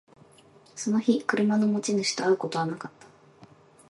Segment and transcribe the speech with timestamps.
[0.75, 3.07] その日、車の持ち主と会うことはなかった